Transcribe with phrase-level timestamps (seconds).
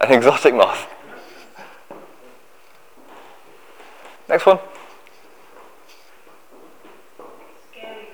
[0.00, 0.88] An exotic moth.
[4.28, 4.58] Next one.
[7.70, 8.06] Scary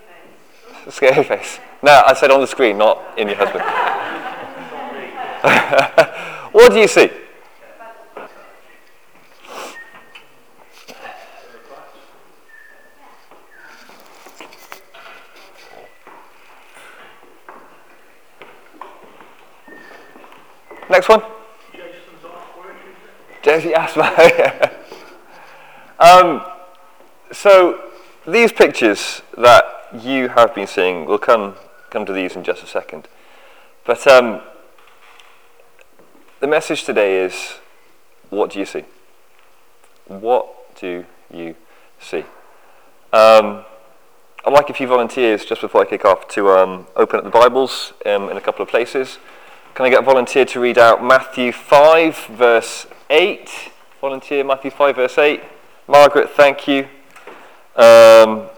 [0.84, 0.95] face.
[0.95, 1.61] Scary face.
[1.82, 3.62] No, I said on the screen, not in your husband.
[6.52, 7.11] what do you see?
[20.88, 21.35] Next one.
[23.75, 24.70] Asthma.
[25.98, 26.43] um,
[27.33, 27.80] so
[28.27, 29.65] these pictures that
[30.01, 31.55] you have been seeing, we'll come
[31.91, 33.09] come to these in just a second.
[33.84, 34.41] But um,
[36.41, 37.55] the message today is,
[38.30, 38.84] what do you see?
[40.07, 41.55] What do you
[42.01, 42.24] see?
[43.12, 43.65] Um,
[44.45, 47.30] I'd like a few volunteers just before I kick off to um, open up the
[47.30, 49.18] Bibles um, in a couple of places.
[49.74, 53.51] Can I get a volunteer to read out Matthew 5, verse 8?
[54.01, 55.43] Volunteer, Matthew 5, verse 8.
[55.88, 56.88] Margaret, thank you.
[57.76, 58.49] Um,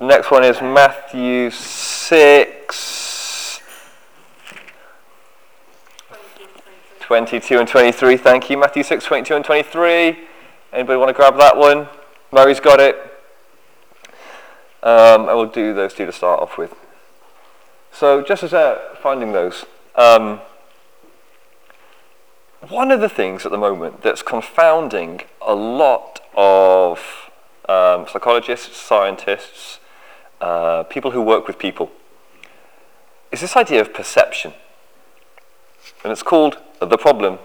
[0.00, 3.60] next one is Matthew 6,
[7.00, 8.16] 22 and 23.
[8.16, 8.56] Thank you.
[8.56, 10.18] Matthew 6, 22 and 23.
[10.72, 11.86] Anybody want to grab that one?
[12.32, 12.96] Murray's got it.
[14.82, 16.74] Um, I will do those two to start off with.
[17.92, 20.40] So, just as uh, finding those, um,
[22.68, 27.30] one of the things at the moment that's confounding a lot of
[27.68, 29.80] um, psychologists, scientists,
[30.40, 31.90] uh, people who work with people
[33.30, 34.52] is this idea of perception.
[36.04, 37.38] And it's called the problem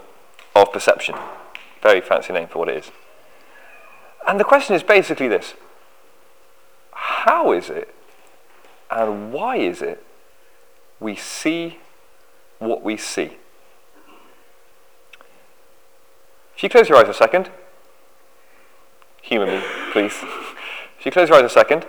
[0.55, 1.15] of perception.
[1.81, 2.91] Very fancy name for what it is.
[4.27, 5.53] And the question is basically this
[6.91, 7.93] How is it
[8.89, 10.03] and why is it
[10.99, 11.79] we see
[12.59, 13.37] what we see?
[16.57, 17.51] If you close your eyes a second,
[19.21, 20.23] humour me, please.
[20.97, 21.85] If you close your eyes a second,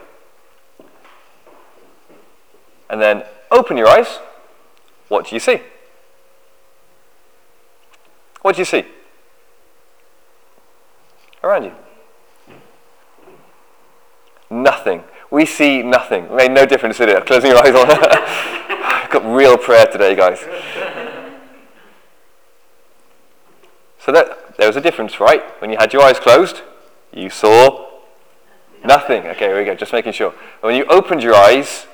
[2.90, 4.18] and then open your eyes,
[5.08, 5.62] what do you see?
[8.42, 8.84] What do you see?
[11.42, 11.72] Around you.
[14.50, 15.02] Nothing.
[15.30, 16.24] We see nothing.
[16.24, 17.24] It made no difference, did it?
[17.24, 17.86] Closing your eyes on.
[17.90, 20.40] I've got real prayer today, guys.
[23.98, 25.42] So that there was a difference, right?
[25.60, 26.60] When you had your eyes closed,
[27.12, 27.88] you saw
[28.84, 29.26] nothing.
[29.28, 29.74] Okay, here we go.
[29.74, 30.34] Just making sure.
[30.60, 31.86] When you opened your eyes,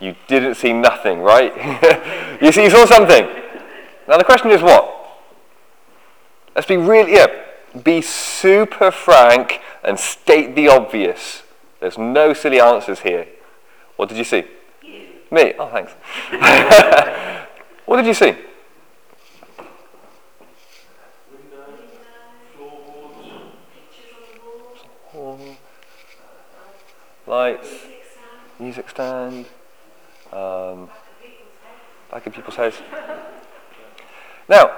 [0.00, 1.52] you didn't see nothing, right?
[2.42, 3.26] you see, you saw something.
[4.08, 4.92] Now the question is what?
[6.54, 7.26] Let's be really, yeah,
[7.84, 11.42] be super frank and state the obvious.
[11.80, 13.26] There's no silly answers here.
[13.96, 14.44] What did you see?
[14.82, 15.06] You.
[15.30, 15.54] Me?
[15.58, 15.92] Oh, thanks.
[17.86, 18.36] what did you see?
[23.74, 24.84] Pictures
[25.14, 25.56] on the wall.
[27.36, 27.68] Lights,
[28.58, 29.44] Music stand,
[30.32, 30.88] um,
[32.10, 32.76] Back in people's heads.
[34.48, 34.74] Now,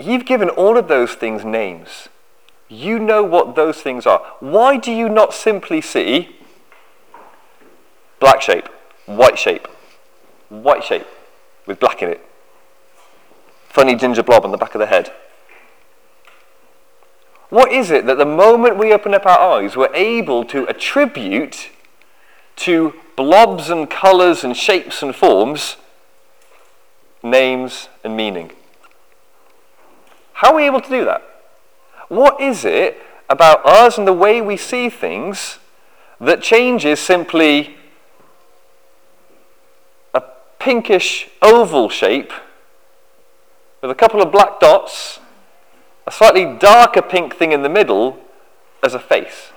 [0.00, 2.08] you've given all of those things names.
[2.68, 4.18] You know what those things are.
[4.40, 6.40] Why do you not simply see
[8.18, 8.66] black shape,
[9.06, 9.68] white shape,
[10.48, 11.06] white shape
[11.66, 12.26] with black in it?
[13.68, 15.12] Funny ginger blob on the back of the head.
[17.52, 21.68] What is it that the moment we open up our eyes, we're able to attribute
[22.56, 25.76] to blobs and colours and shapes and forms
[27.22, 28.52] names and meaning?
[30.32, 31.22] How are we able to do that?
[32.08, 32.96] What is it
[33.28, 35.58] about us and the way we see things
[36.22, 37.76] that changes simply
[40.14, 40.22] a
[40.58, 42.32] pinkish oval shape
[43.82, 45.18] with a couple of black dots,
[46.06, 48.18] a slightly darker pink thing in the middle
[48.82, 49.52] as a face?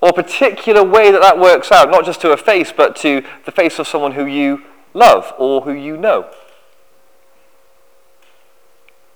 [0.00, 3.24] Or a particular way that that works out, not just to a face, but to
[3.44, 4.62] the face of someone who you
[4.94, 6.30] love or who you know.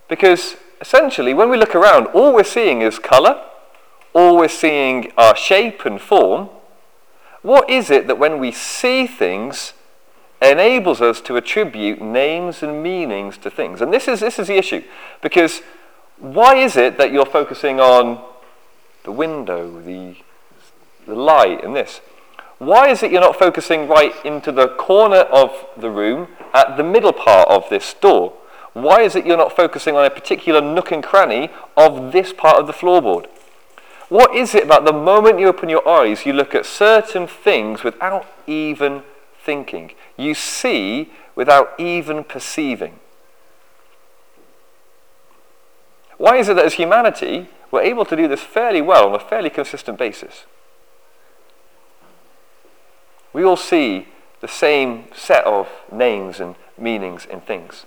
[0.08, 3.42] Because essentially, when we look around, all we're seeing is colour,
[4.12, 6.50] all we're seeing are shape and form.
[7.42, 9.72] What is it that when we see things
[10.42, 13.80] enables us to attribute names and meanings to things?
[13.80, 14.82] And this is, this is the issue.
[15.20, 15.62] Because
[16.18, 18.22] why is it that you're focusing on
[19.04, 20.16] the window, the,
[21.06, 22.00] the light, and this?
[22.58, 26.84] Why is it you're not focusing right into the corner of the room at the
[26.84, 28.34] middle part of this door?
[28.72, 32.58] Why is it you're not focusing on a particular nook and cranny of this part
[32.58, 33.26] of the floorboard?
[34.08, 37.82] What is it about the moment you open your eyes, you look at certain things
[37.82, 39.02] without even
[39.44, 39.92] thinking?
[40.22, 43.00] You see without even perceiving.
[46.16, 49.18] Why is it that as humanity, we're able to do this fairly well on a
[49.18, 50.44] fairly consistent basis?
[53.32, 54.06] We all see
[54.40, 57.84] the same set of names and meanings in things.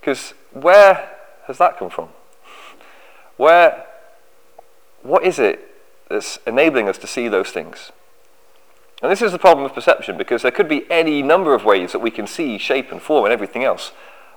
[0.00, 1.10] Because where
[1.46, 2.10] has that come from?
[3.36, 3.84] Where,
[5.02, 5.60] what is it
[6.08, 7.90] that's enabling us to see those things?
[9.04, 11.92] And this is the problem of perception because there could be any number of ways
[11.92, 13.92] that we can see shape and form and everything else,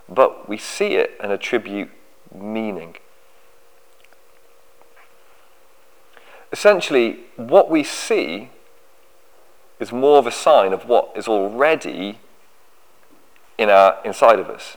[0.09, 1.89] but we see it and attribute
[2.35, 2.97] meaning.
[6.51, 8.49] Essentially, what we see
[9.79, 12.19] is more of a sign of what is already
[13.57, 14.75] in our, inside of us.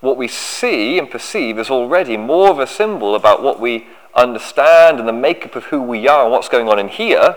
[0.00, 5.00] What we see and perceive is already more of a symbol about what we understand
[5.00, 7.34] and the makeup of who we are and what's going on in here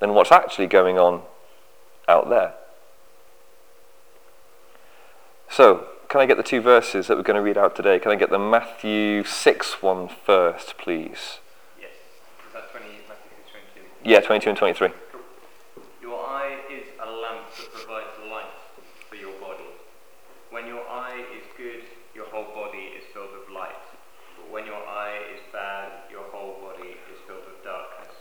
[0.00, 1.22] than what's actually going on
[2.08, 2.54] out there.
[5.50, 7.98] So, can I get the two verses that we're going to read out today?
[7.98, 11.40] Can I get the Matthew 6 one first, please?
[11.80, 11.92] Yes.
[12.46, 13.36] Is that 20, Matthew
[14.04, 14.08] 22?
[14.08, 14.88] Yeah, 22 and 23.
[16.00, 18.56] Your eye is a lamp that provides light
[19.08, 19.68] for your body.
[20.50, 21.84] When your eye is good,
[22.14, 23.84] your whole body is filled with light.
[24.36, 28.16] But when your eye is bad, your whole body is filled with darkness.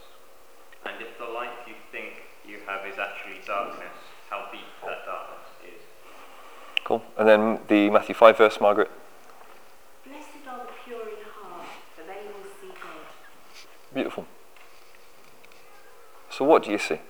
[0.86, 3.96] And if the light you think you have is actually darkness,
[4.30, 5.82] how deep that darkness is.
[6.88, 7.04] Cool.
[7.18, 8.90] And then the Matthew 5 verse, Margaret.
[10.06, 13.94] Blessed are the pure in heart, for they will see God.
[13.94, 14.26] Beautiful.
[16.30, 17.02] So, what do you see?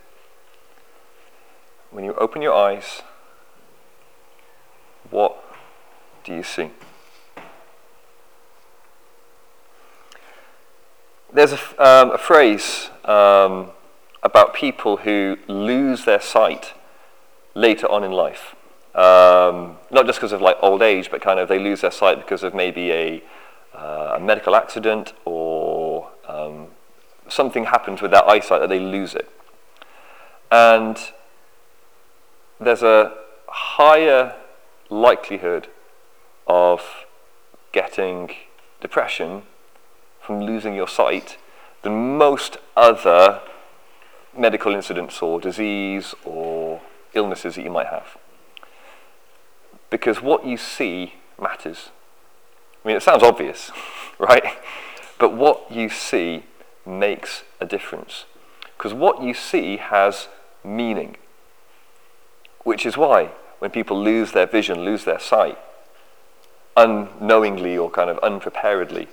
[1.91, 3.03] When you open your eyes,
[5.11, 5.37] what
[6.23, 6.71] do you see?
[11.31, 13.69] There's a, um, a phrase um,
[14.23, 16.73] about people who lose their sight
[17.53, 18.55] later on in life.
[18.95, 22.17] Um, not just because of like old age, but kind of they lose their sight
[22.17, 23.23] because of maybe a,
[23.75, 26.67] uh, a medical accident or um,
[27.27, 29.29] something happens with their eyesight that they lose it.
[30.51, 30.97] And
[32.59, 33.13] there's a
[33.47, 34.35] higher
[34.89, 35.67] likelihood
[36.47, 37.05] of
[37.71, 38.31] getting
[38.81, 39.43] depression
[40.21, 41.37] from losing your sight
[41.83, 43.41] than most other
[44.37, 46.81] medical incidents or disease or
[47.13, 48.17] illnesses that you might have.
[49.89, 51.89] Because what you see matters.
[52.83, 53.71] I mean, it sounds obvious,
[54.19, 54.57] right?
[55.19, 56.43] But what you see
[56.85, 58.25] makes a difference.
[58.77, 60.27] Because what you see has
[60.63, 61.17] meaning.
[62.63, 65.57] Which is why when people lose their vision, lose their sight,
[66.75, 69.07] unknowingly or kind of unpreparedly,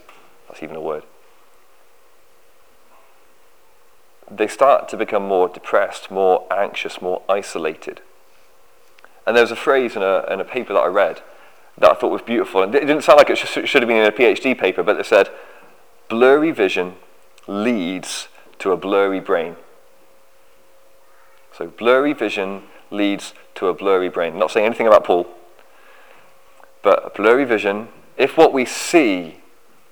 [0.48, 1.04] that's even a word,
[4.30, 8.00] they start to become more depressed, more anxious, more isolated.
[9.26, 11.22] And there was a phrase in a, in a paper that I read
[11.78, 12.62] that I thought was beautiful.
[12.62, 14.98] And it didn't sound like it sh- should have been in a PhD paper, but
[14.98, 15.30] it said,
[16.08, 16.94] blurry vision
[17.46, 18.28] leads
[18.58, 19.56] to a blurry brain.
[21.56, 24.38] So blurry vision leads to a blurry brain.
[24.38, 25.26] Not saying anything about Paul,
[26.82, 29.40] but a blurry vision, if what we see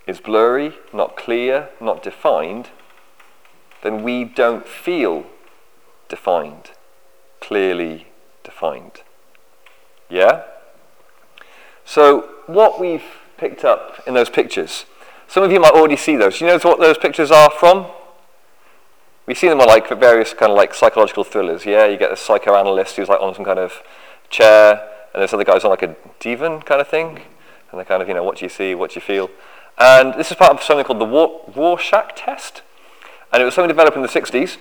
[0.06, 2.70] is blurry, not clear, not defined,
[3.82, 5.26] then we don't feel
[6.08, 6.70] defined,
[7.40, 8.06] clearly
[8.44, 9.02] defined.
[10.12, 10.42] Yeah?
[11.86, 13.02] So, what we've
[13.38, 14.84] picked up in those pictures,
[15.26, 16.38] some of you might already see those.
[16.38, 17.86] You know what those pictures are from?
[19.26, 21.64] We see them on like various kind of like psychological thrillers.
[21.64, 23.82] Yeah, you get a psychoanalyst who's like on some kind of
[24.28, 27.22] chair, and there's other guys on like a divan kind of thing,
[27.70, 29.30] and they're kind of you know what do you see, what do you feel,
[29.78, 32.60] and this is part of something called the War- Rorschach test,
[33.32, 34.58] and it was something developed in the 60s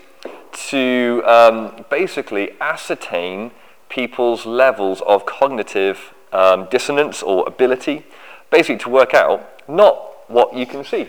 [0.70, 3.52] to um, basically ascertain
[3.92, 8.06] people's levels of cognitive um, dissonance or ability,
[8.50, 11.08] basically to work out not what you can see.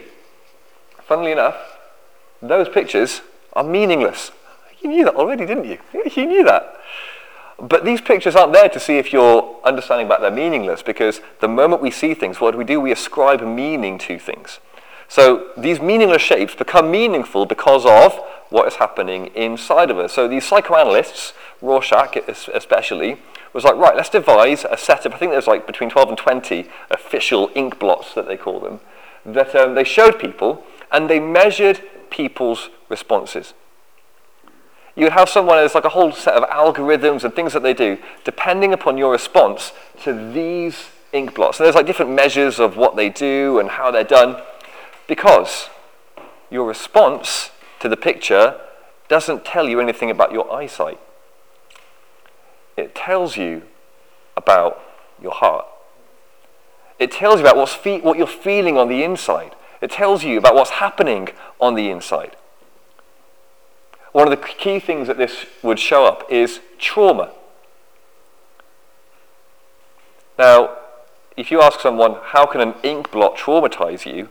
[1.01, 1.57] Funnily enough,
[2.43, 3.23] those pictures
[3.53, 4.33] are meaningless.
[4.81, 5.79] You knew that already, didn't you?
[6.15, 6.77] You knew that.
[7.59, 11.49] But these pictures aren't there to see if you're understanding about they're meaningless because the
[11.49, 12.81] moment we see things, what do we do?
[12.81, 14.59] We ascribe meaning to things.
[15.07, 20.12] So these meaningless shapes become meaningful because of what is happening inside of us.
[20.12, 23.19] So these psychoanalysts, Rorschach especially,
[23.52, 26.19] was like, right, let's devise a set of, I think there's like between 12 and
[26.19, 28.81] 20 official ink blots that they call them,
[29.25, 33.54] that um, they showed people and they measured people's responses.
[34.95, 37.73] You would have someone, there's like a whole set of algorithms and things that they
[37.73, 41.59] do, depending upon your response to these ink blots.
[41.59, 44.42] And there's like different measures of what they do and how they're done,
[45.07, 45.71] because
[46.50, 47.50] your response
[47.81, 48.61] to the picture
[49.09, 50.99] doesn't tell you anything about your eyesight.
[52.76, 53.62] It tells you
[54.37, 54.81] about
[55.21, 55.67] your heart.
[56.99, 59.55] It tells you about what's fe- what you're feeling on the inside.
[59.81, 62.37] It tells you about what's happening on the inside.
[64.12, 67.33] One of the key things that this would show up is trauma.
[70.38, 70.76] Now,
[71.37, 74.29] if you ask someone, how can an ink blot traumatize you?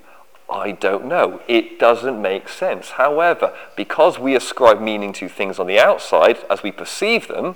[0.50, 1.41] I don't know.
[1.48, 2.91] It doesn't make sense.
[2.91, 7.55] However, because we ascribe meaning to things on the outside as we perceive them,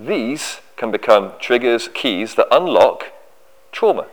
[0.00, 3.12] these can become triggers, keys that unlock
[3.70, 4.06] trauma.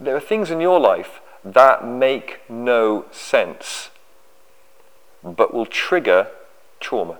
[0.00, 3.90] There are things in your life that make no sense,
[5.22, 6.28] but will trigger
[6.80, 7.18] trauma.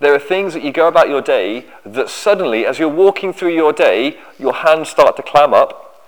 [0.00, 3.54] There are things that you go about your day that suddenly, as you're walking through
[3.54, 6.06] your day, your hands start to clam up,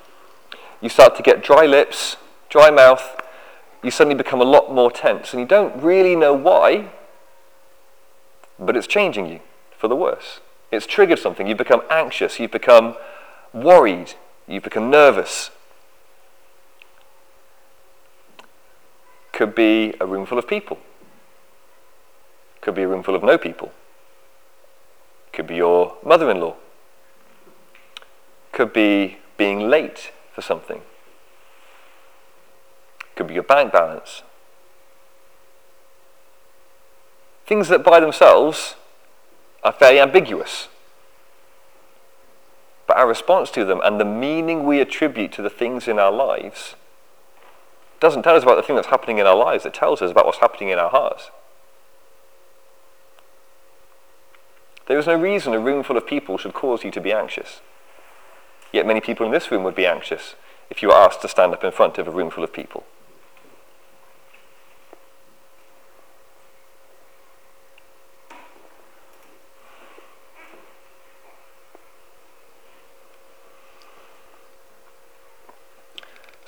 [0.81, 2.17] you start to get dry lips,
[2.49, 3.22] dry mouth,
[3.83, 6.91] you suddenly become a lot more tense, and you don't really know why,
[8.59, 9.41] but it's changing you
[9.77, 10.41] for the worse.
[10.71, 11.47] It's triggered something.
[11.47, 12.95] You've become anxious, you've become
[13.53, 14.15] worried,
[14.47, 15.51] you've become nervous.
[19.33, 20.79] Could be a room full of people.
[22.61, 23.73] Could be a room full of no people.
[25.33, 26.57] Could be your mother in law.
[28.53, 30.83] Could be being late for something.
[33.23, 34.25] Could be your bank balance.
[37.47, 38.75] Things that by themselves
[39.63, 40.67] are fairly ambiguous.
[42.89, 46.11] But our response to them and the meaning we attribute to the things in our
[46.11, 46.75] lives
[48.01, 50.27] doesn't tell us about the thing that's happening in our lives, it tells us about
[50.27, 51.31] what's happening in our hearts.
[54.89, 57.61] There is no reason a room full of people should cause you to be anxious.
[58.73, 60.35] Yet many people in this room would be anxious
[60.71, 62.85] if you were asked to stand up in front of a room full of people.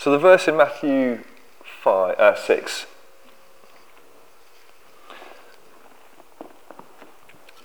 [0.05, 1.21] So the verse in Matthew
[1.83, 2.85] five, uh, 6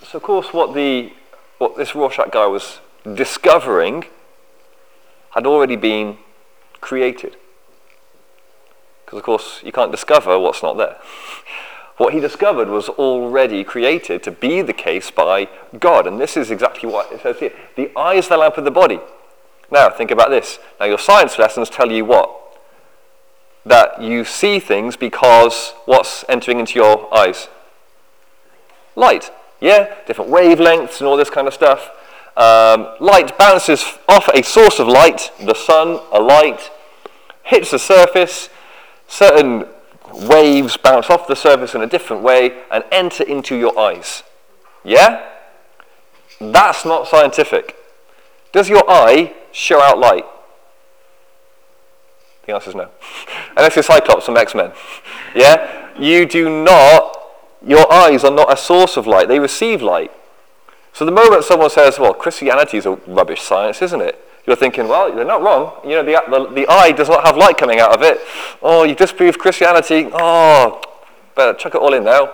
[0.03, 1.11] So, of course, what, the,
[1.57, 2.79] what this Rorschach guy was
[3.13, 4.05] discovering
[5.31, 6.17] had already been
[6.79, 7.35] created.
[9.03, 10.95] Because, of course, you can't discover what's not there.
[11.97, 16.07] What he discovered was already created to be the case by God.
[16.07, 17.51] And this is exactly what it says here.
[17.75, 19.01] The eye is the lamp of the body.
[19.71, 20.59] Now, think about this.
[20.79, 22.35] Now, your science lessons tell you what?
[23.65, 27.49] That you see things because what's entering into your eyes?
[28.95, 29.31] Light.
[29.59, 31.91] Yeah, different wavelengths and all this kind of stuff.
[32.37, 36.71] Um, light bounces off a source of light, the sun, a light,
[37.43, 38.49] hits the surface,
[39.07, 39.65] certain
[40.13, 44.23] waves bounce off the surface in a different way and enter into your eyes.
[44.83, 45.27] Yeah?
[46.39, 47.75] That's not scientific.
[48.51, 50.25] Does your eye show out light?
[52.45, 52.89] The answer is no.
[53.57, 54.71] Unless you're Cyclops from X Men.
[55.35, 55.89] Yeah?
[55.99, 57.19] You do not
[57.65, 60.11] your eyes are not a source of light, they receive light.
[60.93, 64.23] So the moment someone says, well, Christianity is a rubbish science, isn't it?
[64.47, 65.79] You're thinking, well, they're not wrong.
[65.83, 68.19] You know, the, the, the eye does not have light coming out of it.
[68.61, 70.09] Oh, you've disproved Christianity.
[70.11, 70.81] Oh,
[71.35, 72.33] better chuck it all in now.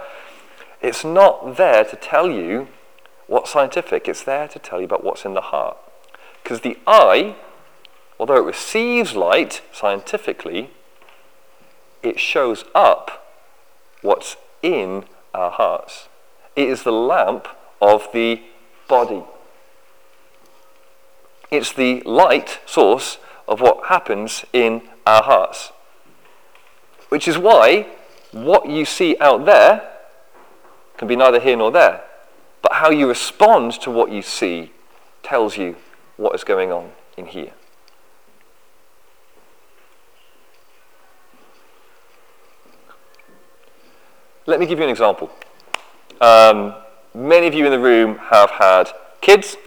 [0.81, 2.67] It's not there to tell you
[3.27, 4.07] what's scientific.
[4.07, 5.77] It's there to tell you about what's in the heart.
[6.45, 7.35] Because the eye,
[8.19, 10.69] although it receives light scientifically,
[12.03, 13.33] it shows up
[14.03, 16.07] what's in our hearts.
[16.55, 17.47] It is the lamp
[17.81, 18.43] of the
[18.87, 19.23] body.
[21.49, 25.71] It's the light source of what happens in our hearts.
[27.09, 27.87] Which is why
[28.31, 29.81] what you see out there
[30.97, 32.03] can be neither here nor there.
[32.61, 34.71] But how you respond to what you see
[35.23, 35.75] tells you
[36.17, 37.51] what is going on in here.
[44.47, 45.31] Let me give you an example.
[46.21, 46.75] Um,
[47.13, 49.57] many of you in the room have had kids,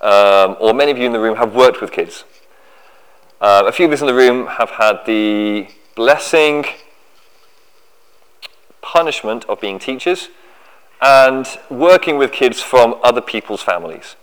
[0.00, 2.24] um, or many of you in the room have worked with kids.
[3.40, 6.64] Uh, a few of us in the room have had the blessing,
[8.82, 10.28] punishment of being teachers,
[11.00, 14.16] and working with kids from other people's families.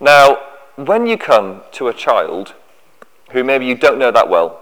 [0.00, 0.38] Now,
[0.76, 2.54] when you come to a child
[3.30, 4.60] who maybe you don't know that well,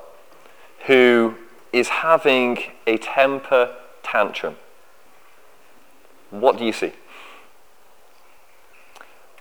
[0.86, 1.36] who
[1.72, 4.56] is having a temper tantrum.
[6.30, 6.92] What do you see?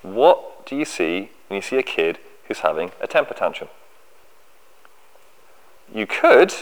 [0.02, 3.70] What do you see when you see a kid who's having a temper tantrum?
[5.94, 6.54] you could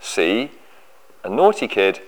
[0.00, 0.50] see
[1.24, 2.00] a naughty kid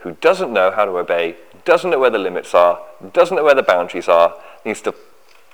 [0.00, 2.80] who doesn't know how to obey, doesn't know where the limits are,
[3.12, 4.94] doesn't know where the boundaries are, needs to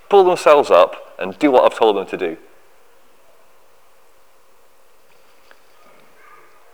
[0.08, 2.36] pull themselves up and do what I've told them to do.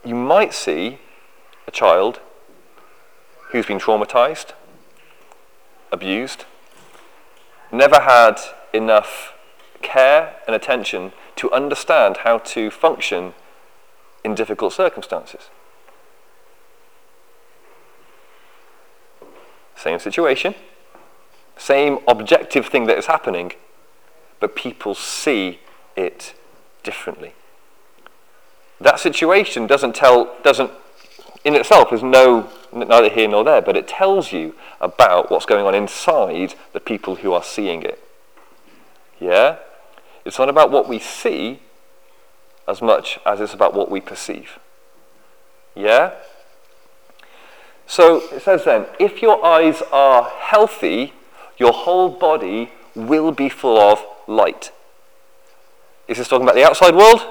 [0.05, 0.99] You might see
[1.67, 2.19] a child
[3.51, 4.53] who's been traumatized,
[5.91, 6.45] abused,
[7.71, 8.39] never had
[8.73, 9.33] enough
[9.81, 13.33] care and attention to understand how to function
[14.23, 15.49] in difficult circumstances.
[19.75, 20.55] Same situation,
[21.57, 23.53] same objective thing that is happening,
[24.39, 25.59] but people see
[25.95, 26.33] it
[26.83, 27.33] differently.
[28.79, 30.71] That situation doesn't tell, doesn't
[31.43, 35.65] in itself is no neither here nor there, but it tells you about what's going
[35.65, 38.01] on inside the people who are seeing it.
[39.19, 39.57] Yeah?
[40.25, 41.59] It's not about what we see
[42.67, 44.57] as much as it's about what we perceive.
[45.75, 46.13] Yeah?
[47.85, 51.13] So it says then, if your eyes are healthy,
[51.57, 54.71] your whole body will be full of light.
[56.07, 57.21] Is this talking about the outside world?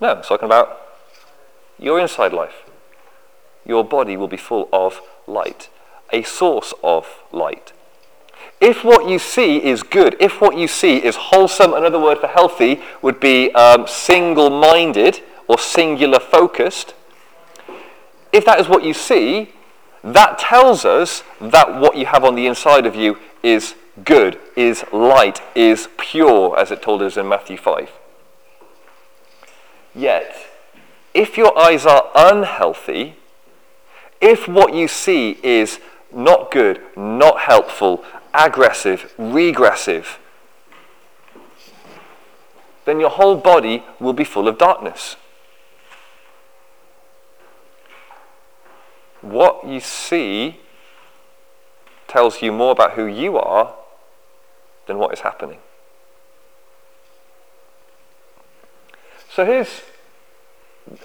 [0.00, 0.80] No, it's talking about
[1.78, 2.64] your inside life.
[3.64, 5.68] Your body will be full of light,
[6.12, 7.72] a source of light.
[8.60, 12.26] If what you see is good, if what you see is wholesome, another word for
[12.26, 16.94] healthy would be um, single minded or singular focused,
[18.32, 19.52] if that is what you see,
[20.02, 24.84] that tells us that what you have on the inside of you is good, is
[24.92, 27.90] light, is pure, as it told us in Matthew 5.
[29.94, 30.34] Yet,
[31.12, 33.16] if your eyes are unhealthy,
[34.20, 35.80] if what you see is
[36.12, 40.18] not good, not helpful, aggressive, regressive,
[42.84, 45.16] then your whole body will be full of darkness.
[49.20, 50.60] What you see
[52.08, 53.74] tells you more about who you are
[54.86, 55.58] than what is happening.
[59.32, 59.82] So here's,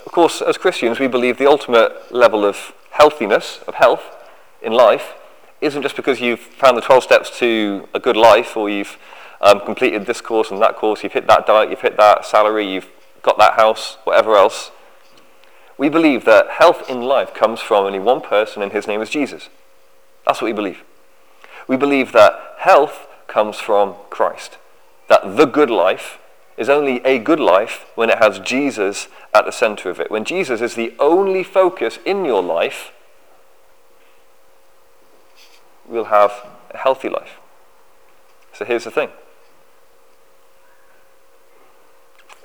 [0.06, 4.04] of course, as Christians, we believe the ultimate level of healthiness, of health
[4.62, 5.14] in life,
[5.62, 8.98] isn't just because you've found the 12 steps to a good life or you've
[9.42, 12.66] um, completed this course and that course, you've hit that diet, you've hit that salary,
[12.66, 12.90] you've
[13.22, 14.72] got that house, whatever else.
[15.78, 19.10] We believe that health in life comes from only one person, and his name is
[19.10, 19.50] Jesus.
[20.26, 20.84] That's what we believe.
[21.68, 24.58] We believe that health comes from Christ,
[25.10, 26.20] that the good life
[26.58, 30.10] is only a good life when it has Jesus at the center of it.
[30.10, 32.94] When Jesus is the only focus in your life,
[35.86, 36.32] we'll have
[36.72, 37.40] a healthy life.
[38.54, 39.10] So here's the thing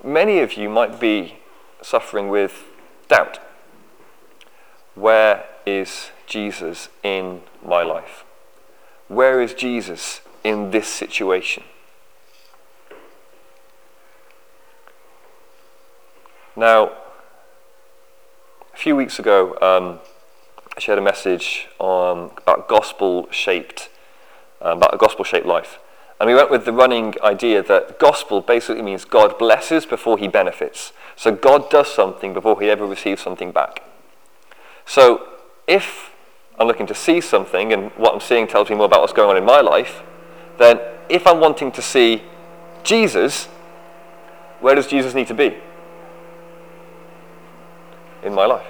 [0.02, 1.36] many of you might be
[1.82, 2.64] suffering with
[3.10, 3.40] doubt.
[4.94, 8.24] Where is Jesus in my life?
[9.08, 11.64] Where is Jesus in this situation?
[16.56, 16.92] Now,
[18.72, 19.98] a few weeks ago, um,
[20.76, 23.88] I shared a message on, about gospel-shaped,
[24.62, 25.78] um, about a gospel-shaped life.
[26.20, 30.28] And we went with the running idea that gospel basically means God blesses before he
[30.28, 30.92] benefits.
[31.16, 33.82] So God does something before he ever receives something back.
[34.84, 35.26] So
[35.66, 36.10] if
[36.58, 39.30] I'm looking to see something and what I'm seeing tells me more about what's going
[39.30, 40.02] on in my life,
[40.58, 40.78] then
[41.08, 42.22] if I'm wanting to see
[42.84, 43.46] Jesus,
[44.60, 45.56] where does Jesus need to be?
[48.22, 48.66] in my life.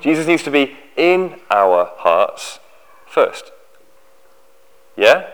[0.00, 2.60] Jesus needs to be in our hearts
[3.06, 3.52] first.
[4.96, 5.28] Yeah?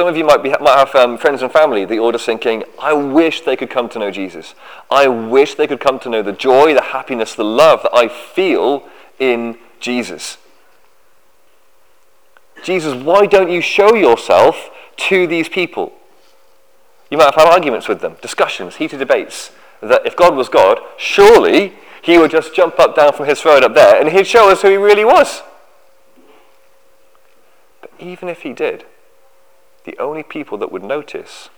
[0.00, 2.64] Some of you might, be, might have um, friends and family that you're just thinking,
[2.78, 4.54] I wish they could come to know Jesus.
[4.90, 8.08] I wish they could come to know the joy, the happiness, the love that I
[8.08, 10.38] feel in Jesus.
[12.64, 15.92] Jesus, why don't you show yourself to these people?
[17.10, 20.80] You might have had arguments with them, discussions, heated debates that if God was God,
[20.96, 24.50] surely he would just jump up down from his throne up there and he'd show
[24.50, 25.42] us who he really was.
[27.82, 28.86] But even if he did,
[29.90, 31.48] the only people that would notice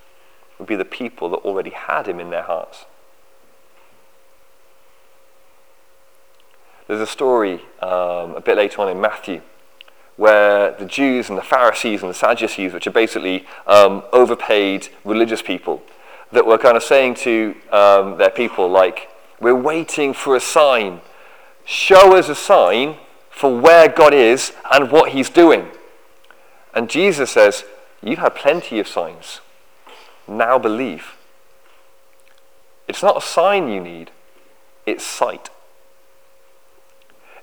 [0.59, 2.87] would be the people that already had him in their hearts.
[6.89, 9.43] There's a story um, a bit later on in Matthew
[10.17, 15.43] where the Jews and the Pharisees and the Sadducees, which are basically um, overpaid religious
[15.43, 15.83] people,
[16.33, 19.09] that were kind of saying to um, their people, like,
[19.41, 21.01] we're waiting for a sign.
[21.65, 22.97] Show us a sign
[23.31, 25.69] for where God is and what He's doing.
[26.75, 27.65] And Jesus says,
[28.03, 29.41] You've had plenty of signs.
[30.27, 31.17] Now believe.
[32.89, 34.11] It's not a sign you need,
[34.87, 35.51] it's sight.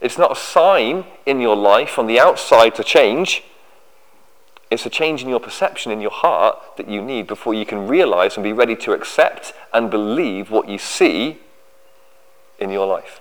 [0.02, 3.44] It's not a sign in your life on the outside to change.
[4.72, 7.88] It's a change in your perception in your heart that you need before you can
[7.88, 11.40] realize and be ready to accept and believe what you see
[12.60, 13.20] in your life.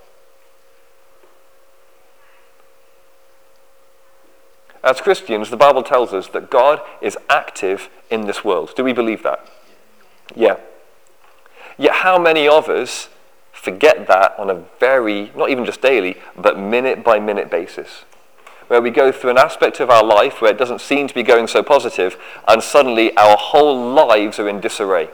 [4.82, 8.72] As Christians, the Bible tells us that God is active in this world.
[8.76, 9.46] Do we believe that?
[10.34, 10.58] Yeah.
[11.76, 13.08] Yet, how many of us
[13.52, 18.04] forget that on a very, not even just daily, but minute by minute basis?
[18.68, 21.22] Where we go through an aspect of our life where it doesn't seem to be
[21.22, 25.08] going so positive, and suddenly our whole lives are in disarray.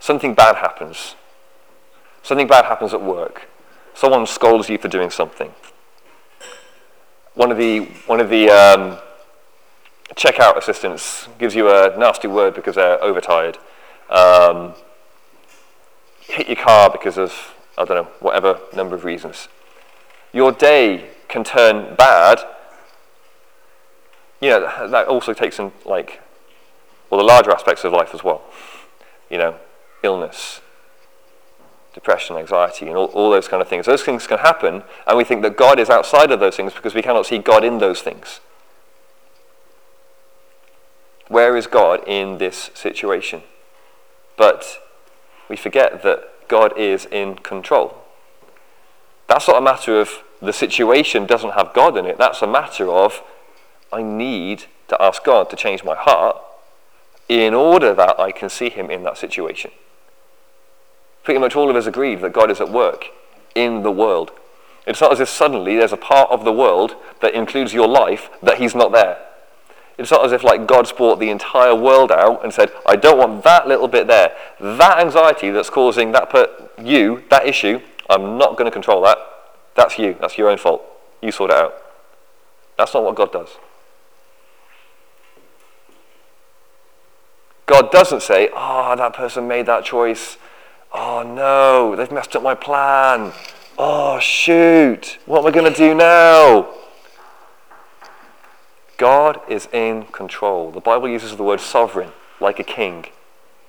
[0.00, 1.14] Something bad happens.
[2.22, 3.48] Something bad happens at work.
[3.94, 5.52] Someone scolds you for doing something.
[7.38, 8.98] One of the, one of the um,
[10.16, 13.58] checkout assistants gives you a nasty word because they're overtired.
[14.10, 14.74] Um,
[16.18, 19.46] hit your car because of, I don't know, whatever number of reasons.
[20.32, 22.40] Your day can turn bad.
[24.40, 26.20] You know, that also takes in, like,
[27.08, 28.42] well, the larger aspects of life as well.
[29.30, 29.54] You know,
[30.02, 30.60] illness,
[31.98, 33.86] depression, anxiety, and all, all those kind of things.
[33.86, 36.94] Those things can happen, and we think that God is outside of those things because
[36.94, 38.38] we cannot see God in those things.
[41.26, 43.42] Where is God in this situation?
[44.36, 44.78] But
[45.48, 47.96] we forget that God is in control.
[49.26, 52.16] That's not a matter of the situation doesn't have God in it.
[52.16, 53.22] That's a matter of
[53.92, 56.36] I need to ask God to change my heart
[57.28, 59.72] in order that I can see Him in that situation.
[61.28, 63.04] Pretty much all of us agreed that God is at work
[63.54, 64.30] in the world.
[64.86, 68.30] It's not as if suddenly there's a part of the world that includes your life
[68.42, 69.18] that He's not there.
[69.98, 73.18] It's not as if like God's brought the entire world out and said, I don't
[73.18, 74.34] want that little bit there.
[74.58, 79.18] That anxiety that's causing that per- you, that issue, I'm not going to control that.
[79.76, 80.16] That's you.
[80.18, 80.82] That's your own fault.
[81.20, 81.74] You sort it out.
[82.78, 83.50] That's not what God does.
[87.66, 90.38] God doesn't say, oh, that person made that choice.
[90.92, 93.32] Oh no, they've messed up my plan.
[93.76, 96.68] Oh shoot, what am I going to do now?
[98.96, 100.72] God is in control.
[100.72, 103.06] The Bible uses the word sovereign, like a king.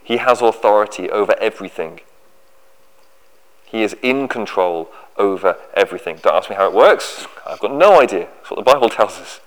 [0.03, 2.01] He has authority over everything.
[3.63, 6.17] He is in control over everything.
[6.23, 7.27] Don't ask me how it works.
[7.45, 8.27] I've got no idea.
[8.37, 9.39] That's what the Bible tells us.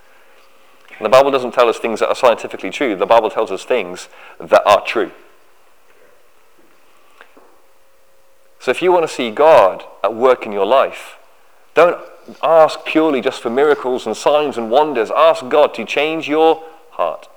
[0.96, 2.94] And the Bible doesn't tell us things that are scientifically true.
[2.94, 4.08] The Bible tells us things
[4.38, 5.10] that are true.
[8.62, 11.18] So if you want to see God at work in your life,
[11.74, 12.00] don't
[12.44, 15.10] ask purely just for miracles and signs and wonders.
[15.10, 17.28] Ask God to change your heart.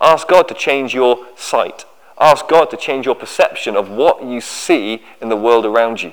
[0.00, 1.86] Ask God to change your sight.
[2.20, 6.12] Ask God to change your perception of what you see in the world around you.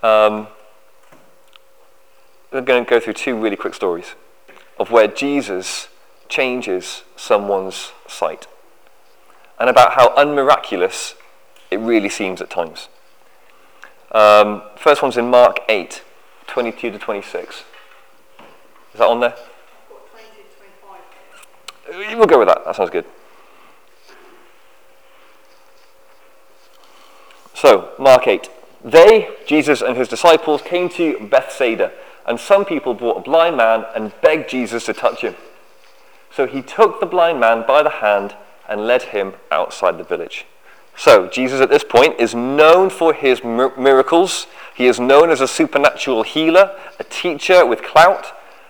[0.00, 0.46] Um,
[2.52, 4.14] we're going to go through two really quick stories
[4.78, 5.88] of where Jesus
[6.32, 8.46] changes someone's sight
[9.60, 11.14] and about how unmiraculous
[11.70, 12.88] it really seems at times.
[14.12, 16.02] Um, first one's in Mark 8,
[16.46, 17.56] 22 to 26.
[17.56, 17.64] Is
[18.94, 19.34] that on there?
[21.90, 22.64] We'll go with that.
[22.64, 23.04] That sounds good.
[27.54, 28.48] So, Mark 8.
[28.82, 31.92] They, Jesus and his disciples, came to Bethsaida,
[32.26, 35.34] and some people brought a blind man and begged Jesus to touch him.
[36.34, 38.34] So he took the blind man by the hand
[38.68, 40.46] and led him outside the village.
[40.96, 44.46] So, Jesus at this point is known for his miracles.
[44.74, 48.26] He is known as a supernatural healer, a teacher with clout,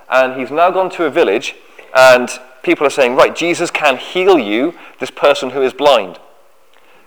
[0.09, 1.57] and he's now gone to a village,
[1.95, 2.29] and
[2.63, 6.21] people are saying, Right, Jesus can heal you, this person who is blind.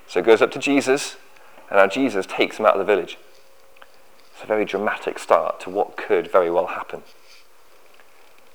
[0.08, 1.15] So he goes up to Jesus,
[1.70, 3.18] and now Jesus takes him out of the village.
[4.34, 7.04] It's a very dramatic start to what could very well happen.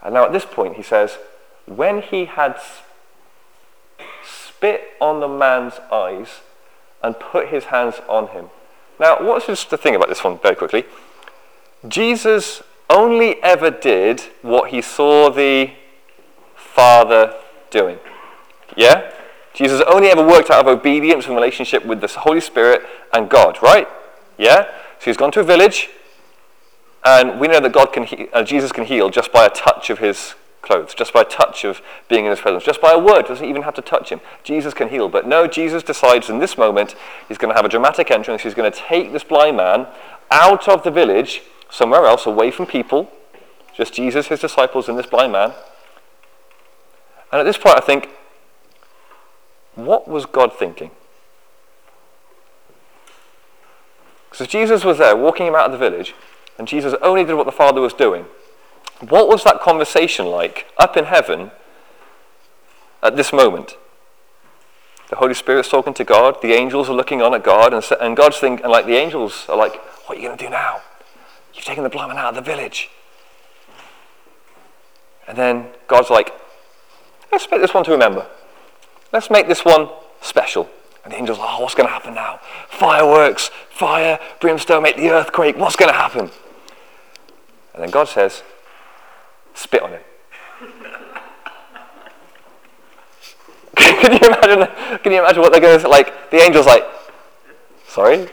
[0.02, 1.18] And now at this point, he says,
[1.66, 2.60] When he had
[4.24, 6.40] spit on the man's eyes
[7.02, 8.50] and put his hands on him.
[8.98, 10.84] Now, what's just the thing about this one, very quickly?
[11.88, 15.70] Jesus only ever did what he saw the
[16.54, 17.34] Father
[17.70, 17.98] doing.
[18.76, 19.10] Yeah?
[19.54, 23.58] Jesus only ever worked out of obedience and relationship with the Holy Spirit and God,
[23.62, 23.88] right?
[24.36, 24.64] Yeah?
[24.98, 25.88] So he's gone to a village,
[27.04, 29.88] and we know that God can he- uh, Jesus can heal just by a touch
[29.88, 33.26] of his clothes, just by touch of being in his presence, just by a word,
[33.26, 34.20] doesn't even have to touch him.
[34.42, 35.08] Jesus can heal.
[35.08, 36.94] But no, Jesus decides in this moment
[37.28, 38.42] he's going to have a dramatic entrance.
[38.42, 39.86] He's going to take this blind man
[40.30, 43.10] out of the village, somewhere else, away from people,
[43.74, 45.52] just Jesus, his disciples, and this blind man.
[47.32, 48.10] And at this point, I think,
[49.74, 50.90] what was God thinking?
[54.30, 56.14] Because Jesus was there walking him out of the village,
[56.58, 58.26] and Jesus only did what the Father was doing.
[59.00, 61.50] What was that conversation like up in heaven
[63.02, 63.76] at this moment?
[65.08, 68.16] The Holy Spirit's talking to God, the angels are looking on at God, and, and
[68.16, 69.74] God's thinking, and like the angels are like,
[70.06, 70.82] What are you going to do now?
[71.54, 72.90] You've taken the blind man out of the village.
[75.26, 76.32] And then God's like,
[77.32, 78.26] Let's make this one to remember.
[79.12, 79.88] Let's make this one
[80.20, 80.68] special.
[81.02, 82.40] And the angels, are, oh, what's going to happen now?
[82.68, 85.56] Fireworks, fire, brimstone, make the earthquake.
[85.56, 86.30] What's going to happen?
[87.74, 88.42] And then God says,
[89.60, 90.00] spit on him.
[93.76, 94.68] can you imagine?
[95.02, 95.88] Can you imagine what they're going to?
[95.88, 96.84] Like the angels, like,
[97.86, 98.28] sorry,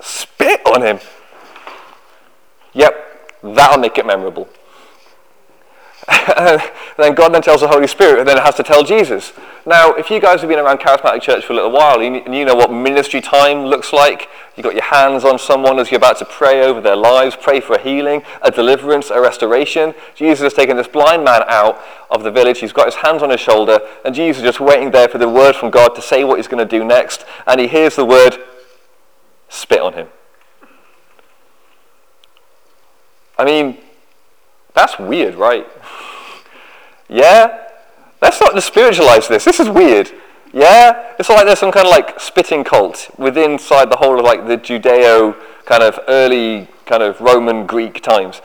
[0.00, 0.98] spit on him.
[2.72, 2.94] Yep,
[3.42, 4.48] that'll make it memorable.
[6.08, 6.60] And
[6.96, 9.32] then God then tells the Holy Spirit, and then it has to tell Jesus.
[9.64, 12.44] Now, if you guys have been around Charismatic Church for a little while, and you
[12.44, 16.18] know what ministry time looks like, you've got your hands on someone as you're about
[16.18, 19.94] to pray over their lives, pray for a healing, a deliverance, a restoration.
[20.16, 22.58] Jesus has taken this blind man out of the village.
[22.58, 25.28] He's got his hands on his shoulder, and Jesus is just waiting there for the
[25.28, 27.24] word from God to say what he's going to do next.
[27.46, 28.38] And he hears the word,
[29.48, 30.08] spit on him.
[33.38, 33.78] I mean,
[34.74, 35.66] that's weird, right?
[37.08, 37.68] yeah?
[38.20, 39.44] Let's not spiritualize this.
[39.44, 40.10] This is weird.
[40.52, 41.14] Yeah?
[41.18, 44.46] It's like there's some kind of like spitting cult within inside the whole of like
[44.46, 48.40] the Judeo kind of early kind of Roman Greek times.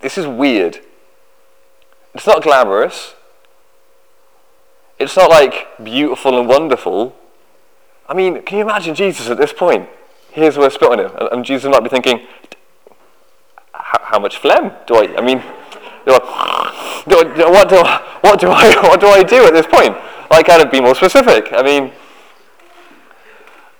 [0.00, 0.80] This is weird.
[2.14, 3.14] It's not glamorous.
[4.98, 7.16] It's not like beautiful and wonderful.
[8.08, 9.88] I mean, can you imagine Jesus at this point?
[10.32, 11.10] Here's where spit on him.
[11.32, 12.26] And Jesus might be thinking,
[13.98, 15.38] how much phlegm do I, I mean,
[16.06, 17.76] do I, do I, what, do,
[18.20, 19.96] what, do I, what do I do at this point?
[20.30, 21.52] Like, kind of be more specific.
[21.52, 21.92] I mean,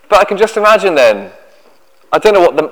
[0.09, 1.31] but I can just imagine then,
[2.13, 2.69] I don't know what the,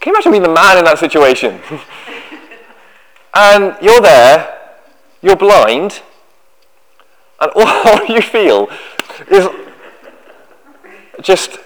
[0.00, 1.60] can you imagine being the man in that situation?
[3.34, 4.58] and you're there,
[5.22, 6.00] you're blind,
[7.40, 8.68] and all you feel
[9.28, 9.48] is
[11.20, 11.58] just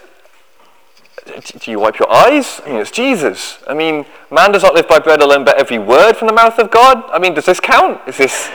[1.25, 2.61] do you wipe your eyes?
[2.65, 3.57] I mean, it's Jesus.
[3.67, 6.59] I mean, man does not live by bread alone, but every word from the mouth
[6.59, 7.03] of God.
[7.11, 7.99] I mean, does this count?
[8.07, 8.49] Is this,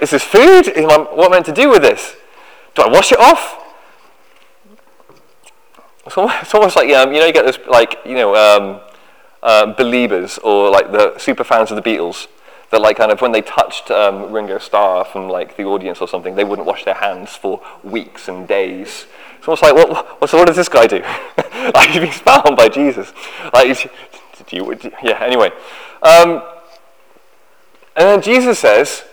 [0.00, 0.68] is this food?
[0.68, 2.16] Is my, what am I meant to do with this?
[2.74, 3.62] Do I wash it off?
[6.06, 8.80] It's almost, it's almost like, um, you know, you get this, like, you know, um,
[9.42, 12.28] uh, believers or like the super fans of the Beatles
[12.70, 16.08] that like kind of when they touched um, Ringo Starr from like the audience or
[16.08, 19.06] something, they wouldn't wash their hands for weeks and days
[19.48, 21.00] it's almost like, what, so what does this guy do?
[21.74, 23.12] like, he's been found by Jesus.
[23.52, 23.90] Like,
[24.46, 25.50] do you, yeah, anyway.
[26.02, 26.42] Um,
[27.94, 29.04] and then Jesus says,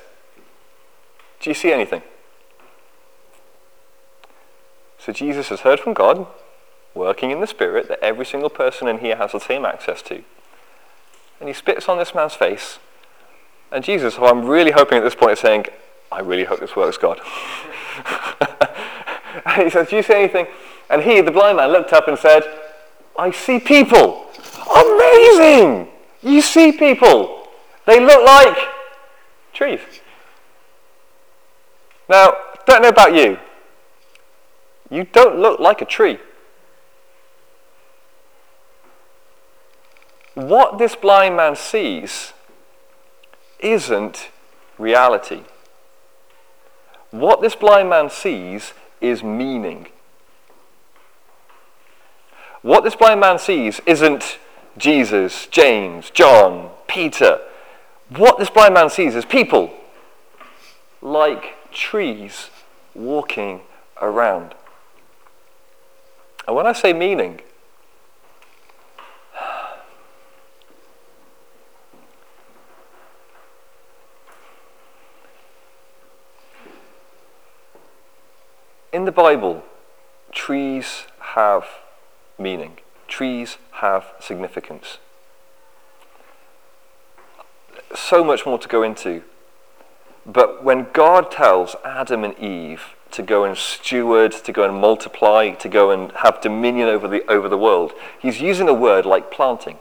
[1.39, 2.01] Do you see anything?
[4.97, 6.25] So Jesus has heard from God,
[6.95, 10.23] working in the Spirit, that every single person in here has the same access to.
[11.39, 12.79] And he spits on this man's face.
[13.71, 15.65] And Jesus, who I'm really hoping at this point, is saying,
[16.11, 17.19] I really hope this works, God.
[19.45, 20.47] And he says, Do you see anything?
[20.89, 22.43] And he, the blind man, looked up and said,
[23.17, 24.25] I see people.
[24.75, 25.87] Amazing!
[26.21, 27.47] You see people.
[27.85, 28.57] They look like
[29.53, 29.79] trees.
[32.09, 32.33] Now,
[32.65, 33.37] don't know about you.
[34.89, 36.19] You don't look like a tree.
[40.35, 42.33] What this blind man sees
[43.59, 44.29] isn't
[44.77, 45.43] reality.
[47.11, 48.73] What this blind man sees
[49.03, 49.87] is meaning.
[52.63, 54.39] What this blind man sees isn't
[54.77, 57.39] Jesus, James, John, Peter.
[58.09, 59.71] What this blind man sees is people
[61.01, 62.49] like trees
[62.95, 63.61] walking
[64.01, 64.55] around.
[66.47, 67.41] And when I say meaning,
[79.03, 79.61] in the Bible,
[80.31, 81.65] trees have
[82.39, 84.97] meaning, trees have significance.
[87.93, 89.23] So much more to go into.
[90.25, 95.49] But when God tells Adam and Eve to go and steward, to go and multiply,
[95.49, 99.29] to go and have dominion over the, over the world, he's using a word like
[99.29, 99.79] planting.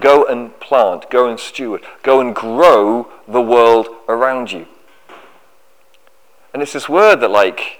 [0.00, 4.66] Go and plant, go and steward, go and grow the world around you.
[6.58, 7.78] And it's this word that, like,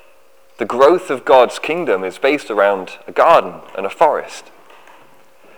[0.59, 4.53] the growth of God's kingdom is based around a garden and a forest.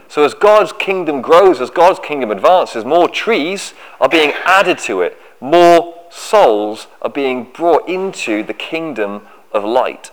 [0.09, 5.03] So, as God's kingdom grows, as God's kingdom advances, more trees are being added to
[5.03, 10.13] it, more souls are being brought into the kingdom of light.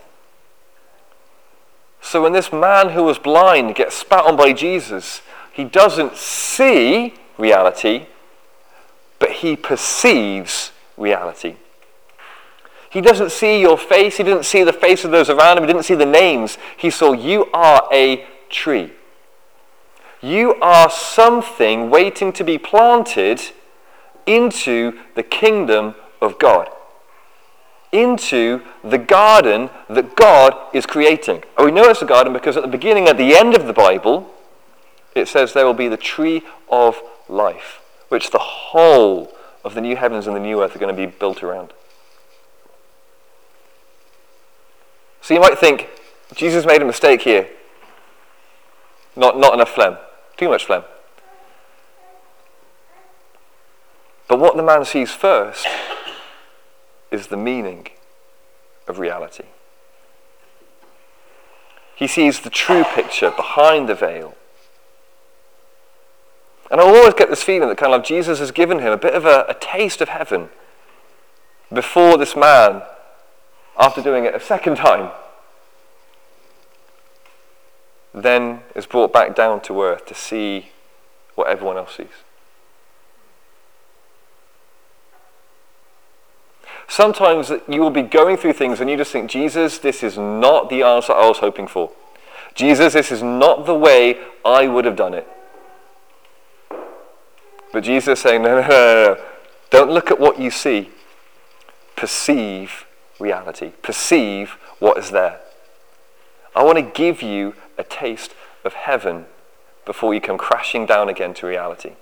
[2.01, 5.21] So when this man who was blind gets spat on by Jesus,
[5.53, 8.07] he doesn't see reality,
[9.17, 11.55] but he perceives reality.
[12.97, 14.17] He doesn't see your face.
[14.17, 15.65] He didn't see the face of those around him.
[15.65, 16.57] He didn't see the names.
[16.77, 18.91] He saw you are a tree.
[20.19, 23.39] You are something waiting to be planted
[24.25, 26.71] into the kingdom of God,
[27.91, 31.43] into the garden that God is creating.
[31.55, 33.73] And we know it's a garden because at the beginning, at the end of the
[33.73, 34.27] Bible,
[35.13, 37.79] it says there will be the tree of life,
[38.09, 39.31] which the whole
[39.63, 41.73] of the new heavens and the new earth are going to be built around.
[45.27, 45.89] So you might think,
[46.35, 47.49] Jesus made a mistake here.
[49.13, 49.97] Not, not enough phlegm.
[50.37, 50.83] Too much phlegm.
[54.29, 55.67] But what the man sees first
[57.11, 57.89] is the meaning
[58.87, 59.43] of reality.
[61.97, 64.33] He sees the true picture behind the veil.
[66.71, 69.13] And I always get this feeling that kind of Jesus has given him a bit
[69.13, 70.47] of a, a taste of heaven
[71.73, 72.83] before this man,
[73.77, 75.11] after doing it a second time,
[78.13, 80.71] then is brought back down to earth to see
[81.35, 82.07] what everyone else sees.
[86.87, 90.69] Sometimes you will be going through things and you just think, Jesus, this is not
[90.69, 91.91] the answer I was hoping for.
[92.55, 95.27] Jesus, this is not the way I would have done it.
[97.71, 99.23] But Jesus is saying, no, no, no, no.
[99.69, 100.89] Don't look at what you see.
[101.95, 102.86] Perceive
[103.19, 103.71] reality.
[103.81, 105.39] Perceive what is there.
[106.55, 109.25] I want to give you a taste of heaven
[109.85, 111.93] before you come crashing down again to reality.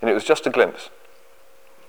[0.00, 0.90] And it was just a glimpse.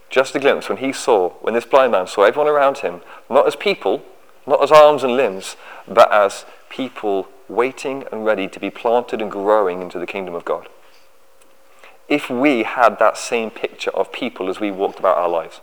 [0.10, 3.48] Just a glimpse when he saw, when this blind man saw everyone around him, not
[3.48, 4.04] as people,
[4.46, 5.56] not as arms and limbs,
[5.88, 10.44] but as people waiting and ready to be planted and growing into the kingdom of
[10.44, 10.68] God.
[12.12, 15.62] If we had that same picture of people as we walked about our lives,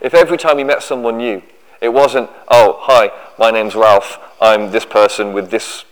[0.00, 1.42] if every time we met someone new,
[1.80, 5.84] it wasn't, oh, hi, my name's Ralph, I'm this person with this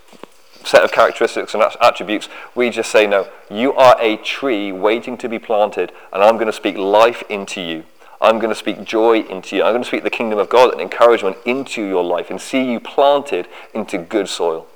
[0.64, 2.28] set of characteristics and attributes.
[2.54, 6.46] We just say, no, you are a tree waiting to be planted, and I'm going
[6.46, 7.82] to speak life into you.
[8.20, 9.64] I'm going to speak joy into you.
[9.64, 12.70] I'm going to speak the kingdom of God and encouragement into your life and see
[12.70, 14.68] you planted into good soil.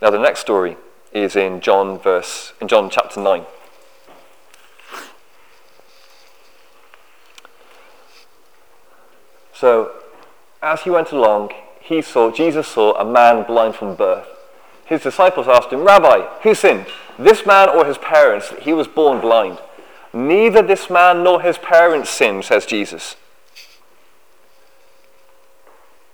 [0.00, 0.76] Now the next story
[1.12, 3.46] is in John verse in John chapter 9.
[9.54, 9.92] So
[10.62, 14.26] as he went along, he saw, Jesus saw a man blind from birth.
[14.84, 16.86] His disciples asked him, Rabbi, who sinned,
[17.18, 19.58] this man or his parents, that he was born blind?
[20.12, 23.16] Neither this man nor his parents sinned, says Jesus.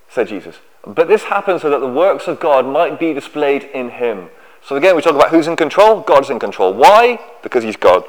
[0.08, 0.56] Said Jesus.
[0.84, 4.28] But this happened so that the works of God might be displayed in him.
[4.64, 6.00] So again, we talk about who's in control.
[6.00, 6.72] God's in control.
[6.72, 7.20] Why?
[7.42, 8.04] Because he's God.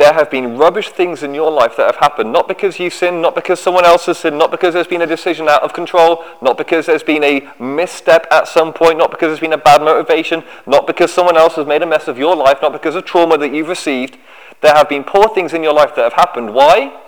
[0.00, 3.20] There have been rubbish things in your life that have happened, not because you sinned,
[3.20, 6.24] not because someone else has sinned, not because there's been a decision out of control,
[6.40, 9.82] not because there's been a misstep at some point, not because there's been a bad
[9.82, 13.04] motivation, not because someone else has made a mess of your life, not because of
[13.04, 14.16] trauma that you've received.
[14.62, 16.54] There have been poor things in your life that have happened.
[16.54, 16.98] Why?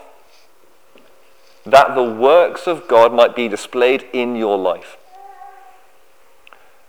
[1.64, 4.96] That the works of God might be displayed in your life.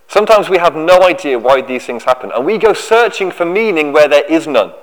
[0.07, 3.91] Sometimes we have no idea why these things happen, and we go searching for meaning
[3.91, 4.73] where there is none.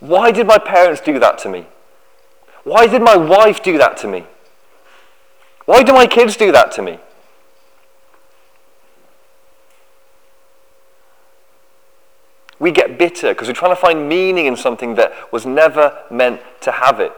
[0.00, 1.66] Why did my parents do that to me?
[2.64, 4.24] Why did my wife do that to me?
[5.64, 6.98] Why do my kids do that to me?
[12.58, 16.40] We get bitter because we're trying to find meaning in something that was never meant
[16.62, 17.12] to have it.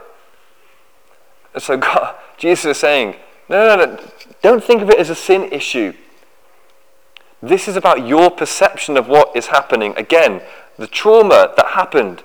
[1.58, 3.16] So God, Jesus is saying,
[3.48, 4.10] no, no, no,
[4.42, 5.92] don't think of it as a sin issue.
[7.42, 9.94] This is about your perception of what is happening.
[9.96, 10.42] Again,
[10.76, 12.22] the trauma that happened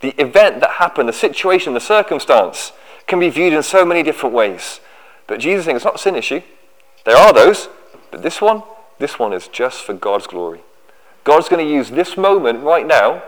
[0.00, 2.72] the event that happened, the situation, the circumstance
[3.06, 4.80] can be viewed in so many different ways.
[5.26, 6.40] But Jesus is saying it's not a sin issue.
[7.04, 7.68] There are those,
[8.10, 8.62] but this one,
[8.98, 10.62] this one is just for God's glory.
[11.24, 13.22] God's going to use this moment right now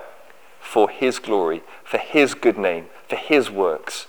[0.61, 4.07] for His glory, for His good name, for His works.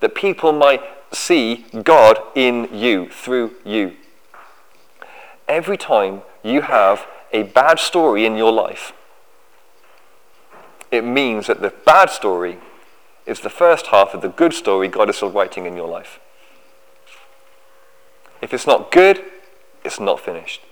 [0.00, 0.82] That people might
[1.12, 3.96] see God in you, through you.
[5.48, 8.92] Every time you have a bad story in your life,
[10.90, 12.58] it means that the bad story
[13.26, 16.20] is the first half of the good story God is still writing in your life.
[18.40, 19.22] If it's not good,
[19.84, 20.62] it's not finished.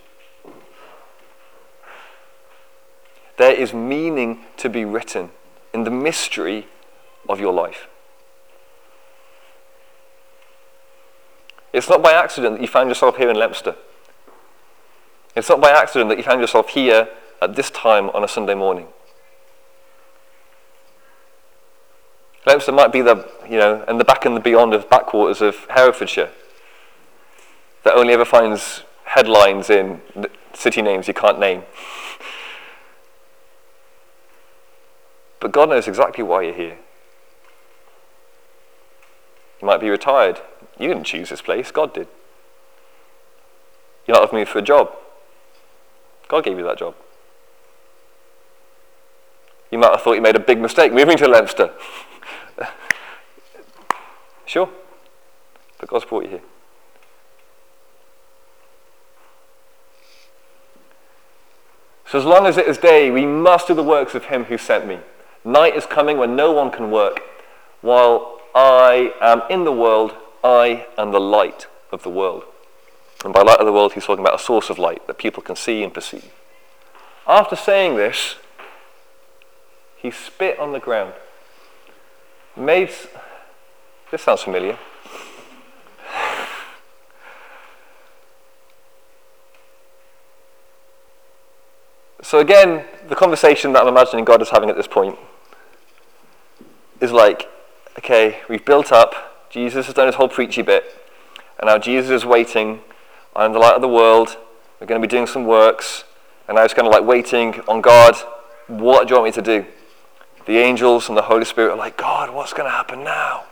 [3.37, 5.31] There is meaning to be written
[5.73, 6.67] in the mystery
[7.27, 7.87] of your life.
[11.75, 13.75] It's not by accident that you found yourself here in Leominster.
[15.35, 17.09] It's not by accident that you found yourself here
[17.41, 18.87] at this time on a Sunday morning.
[22.47, 25.65] Leominster might be the, you know, and the back and the beyond of backwaters of
[25.69, 26.29] Herefordshire
[27.83, 29.99] that only ever finds headlines in
[30.53, 31.63] city names you can't name.
[35.41, 36.77] But God knows exactly why you're here.
[39.59, 40.39] You might be retired.
[40.79, 42.07] You didn't choose this place, God did.
[44.07, 44.91] You might have moved for a job.
[46.27, 46.95] God gave you that job.
[49.71, 51.71] You might have thought you made a big mistake moving to Leominster.
[54.45, 54.69] sure.
[55.79, 56.41] But God's brought you here.
[62.07, 64.57] So, as long as it is day, we must do the works of him who
[64.57, 64.99] sent me.
[65.43, 67.21] Night is coming when no one can work.
[67.81, 70.15] While I am in the world,
[70.45, 72.43] I am the light of the world.
[73.23, 75.41] And by light of the world, he's talking about a source of light that people
[75.41, 76.31] can see and perceive.
[77.25, 78.35] After saying this,
[79.97, 81.13] he spit on the ground.
[82.55, 82.91] Made.
[84.11, 84.77] This sounds familiar.
[92.21, 95.17] So, again, the conversation that I'm imagining God is having at this point
[97.01, 97.49] is like,
[97.97, 100.83] okay, we've built up, Jesus has done his whole preachy bit,
[101.57, 102.81] and now Jesus is waiting.
[103.33, 104.35] I'm the light of the world.
[104.81, 106.03] We're going to be doing some works,
[106.49, 108.17] and now it's kind of like waiting on God.
[108.67, 109.65] What do you want me to do?
[110.45, 113.45] The angels and the Holy Spirit are like, God, what's going to happen now?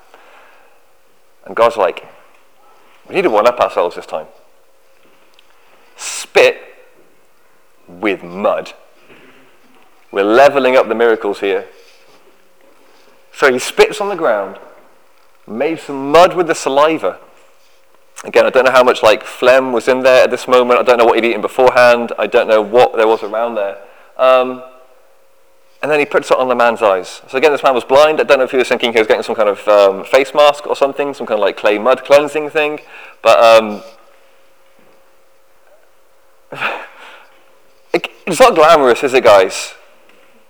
[1.46, 2.06] And God's like,
[3.08, 4.28] we need to one up ourselves this time.
[5.96, 6.58] Spit
[7.88, 8.74] with mud.
[10.12, 11.66] We're leveling up the miracles here.
[13.32, 14.60] So he spits on the ground,
[15.48, 17.20] made some mud with the saliva.
[18.24, 20.80] Again, I don't know how much like phlegm was in there at this moment.
[20.80, 22.14] I don't know what he'd eaten beforehand.
[22.18, 23.78] I don't know what there was around there.
[24.18, 24.64] Um,
[25.82, 27.22] and then he puts it on the man's eyes.
[27.28, 28.22] So again, this man was blind.
[28.22, 30.34] I don't know if he was thinking he was getting some kind of um, face
[30.34, 32.80] mask or something, some kind of like clay mud cleansing thing.
[33.22, 33.84] But um,
[37.94, 39.74] it's not glamorous, is it, guys?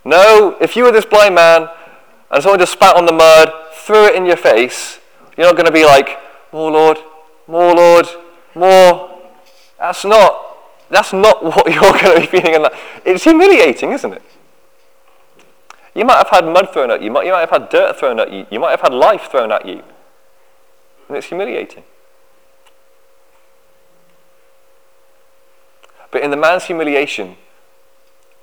[0.04, 1.68] No, if you were this blind man
[2.30, 4.98] and someone just spat on the mud, threw it in your face,
[5.36, 6.18] you're not going to be like,
[6.52, 6.98] more Lord,
[7.46, 8.06] more Lord,
[8.54, 9.10] more.
[9.78, 10.40] That's not,
[10.88, 12.54] that's not what you're going to be feeling.
[12.54, 12.74] In that.
[13.04, 14.22] It's humiliating, isn't it?
[15.94, 18.32] You might have had mud thrown at you, you might have had dirt thrown at
[18.32, 19.82] you, you might have had life thrown at you.
[21.08, 21.84] And it's humiliating.
[26.10, 27.36] But in the man's humiliation,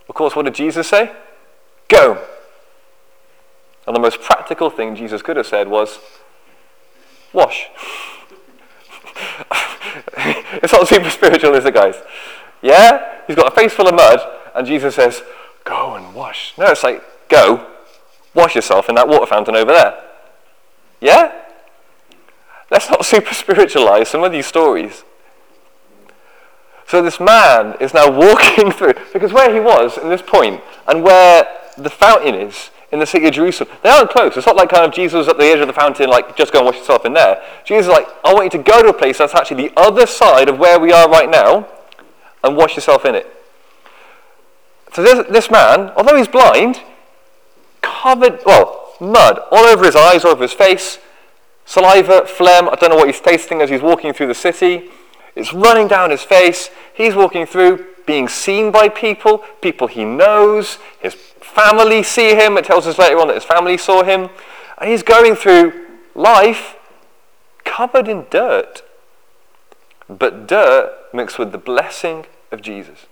[0.07, 1.11] of course, what did Jesus say?
[1.87, 2.21] Go.
[3.87, 5.99] And the most practical thing Jesus could have said was,
[7.33, 7.67] wash.
[10.17, 11.95] it's not super spiritual, is it, guys?
[12.61, 13.21] Yeah?
[13.27, 14.19] He's got a face full of mud,
[14.53, 15.23] and Jesus says,
[15.63, 16.53] go and wash.
[16.57, 17.67] No, it's like, go,
[18.33, 20.03] wash yourself in that water fountain over there.
[20.99, 21.33] Yeah?
[22.69, 25.03] Let's not super spiritualize some of these stories.
[26.87, 31.03] So this man is now walking through, because where he was in this point, and
[31.03, 33.69] where the fountain is, in the city of Jerusalem.
[33.83, 34.35] They aren't close.
[34.35, 36.59] It's not like kind of Jesus at the edge of the fountain, like just go
[36.59, 37.41] and wash yourself in there.
[37.65, 40.05] Jesus is like, I want you to go to a place that's actually the other
[40.05, 41.67] side of where we are right now
[42.43, 43.27] and wash yourself in it.
[44.93, 46.81] So this, this man, although he's blind,
[47.81, 50.99] covered, well, mud all over his eyes, all over his face,
[51.65, 54.89] saliva, phlegm, I don't know what he's tasting as he's walking through the city.
[55.35, 56.69] It's running down his face.
[56.93, 62.57] He's walking through, being seen by people, people he knows, his family see him.
[62.57, 64.29] It tells us later on that his family saw him.
[64.77, 65.73] And he's going through
[66.15, 66.75] life
[67.63, 68.83] covered in dirt.
[70.09, 73.05] But dirt mixed with the blessing of Jesus.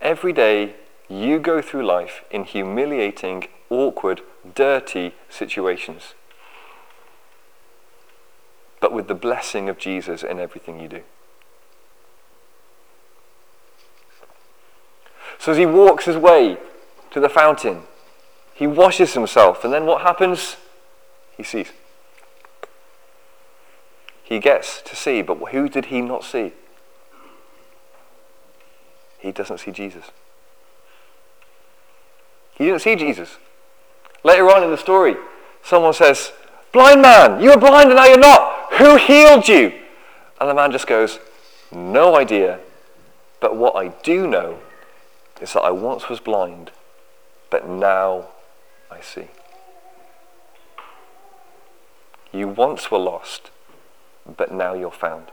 [0.00, 0.74] Every day
[1.08, 4.20] you go through life in humiliating, awkward,
[4.54, 6.14] dirty situations.
[8.84, 11.00] But with the blessing of Jesus in everything you do.
[15.38, 16.58] So as he walks his way
[17.10, 17.84] to the fountain,
[18.52, 20.58] he washes himself, and then what happens?
[21.34, 21.68] He sees.
[24.22, 26.52] He gets to see, but who did he not see?
[29.18, 30.10] He doesn't see Jesus.
[32.58, 33.38] He didn't see Jesus.
[34.22, 35.16] Later on in the story,
[35.62, 36.32] someone says,
[36.70, 38.53] Blind man, you were blind and now you're not.
[38.78, 39.72] Who healed you?
[40.40, 41.20] And the man just goes,
[41.72, 42.60] No idea.
[43.40, 44.58] But what I do know
[45.40, 46.70] is that I once was blind,
[47.50, 48.28] but now
[48.90, 49.28] I see.
[52.32, 53.50] You once were lost,
[54.24, 55.26] but now you're found.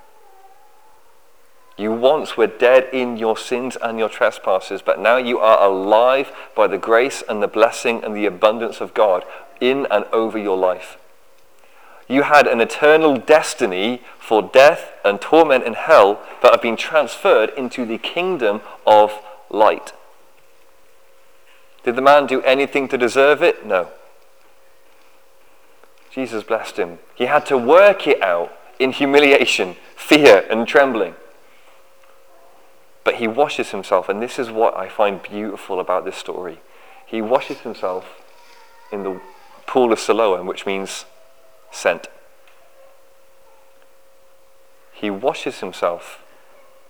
[1.77, 6.31] You once were dead in your sins and your trespasses, but now you are alive
[6.55, 9.23] by the grace and the blessing and the abundance of God
[9.59, 10.97] in and over your life.
[12.11, 17.51] You had an eternal destiny for death and torment and hell, but have been transferred
[17.55, 19.13] into the kingdom of
[19.49, 19.93] light.
[21.83, 23.65] Did the man do anything to deserve it?
[23.65, 23.87] No.
[26.11, 26.99] Jesus blessed him.
[27.15, 31.15] He had to work it out in humiliation, fear, and trembling.
[33.05, 36.59] But he washes himself, and this is what I find beautiful about this story.
[37.05, 38.05] He washes himself
[38.91, 39.21] in the
[39.65, 41.05] pool of Siloam, which means
[41.71, 42.07] sent.
[44.93, 46.23] He washes himself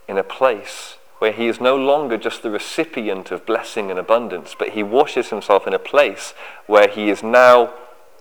[0.07, 4.55] in a place where he is no longer just the recipient of blessing and abundance,
[4.57, 6.33] but he washes himself in a place
[6.65, 7.71] where he is now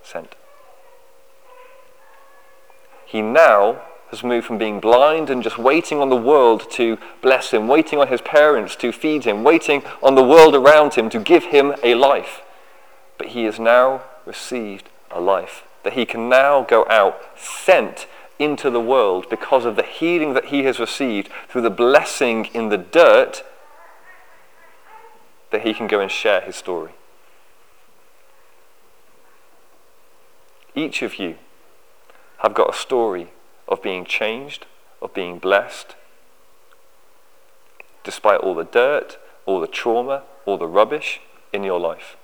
[0.02, 0.34] sent.
[3.06, 3.80] He now
[4.10, 7.98] has moved from being blind and just waiting on the world to bless him, waiting
[7.98, 11.74] on his parents to feed him, waiting on the world around him to give him
[11.82, 12.42] a life.
[13.18, 18.06] But he has now received a life, that he can now go out sent
[18.38, 22.68] into the world because of the healing that he has received through the blessing in
[22.68, 23.42] the dirt,
[25.50, 26.92] that he can go and share his story.
[30.74, 31.36] Each of you
[32.38, 33.32] have got a story
[33.68, 34.66] of being changed,
[35.02, 35.96] of being blessed,
[38.04, 41.20] despite all the dirt, all the trauma, all the rubbish
[41.52, 42.16] in your life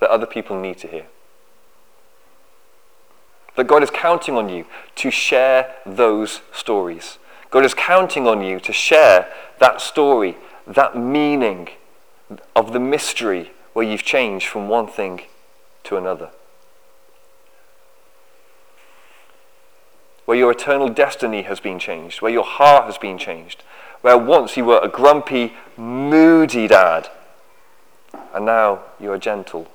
[0.00, 1.06] that other people need to hear.
[3.56, 4.66] That God is counting on you
[4.96, 7.18] to share those stories.
[7.50, 10.36] God is counting on you to share that story,
[10.66, 11.68] that meaning
[12.54, 15.22] of the mystery where you've changed from one thing
[15.84, 16.30] to another.
[20.26, 23.62] where your eternal destiny has been changed, where your heart has been changed,
[24.02, 27.08] where once you were a grumpy, moody dad,
[28.34, 29.68] and now you're a gentle,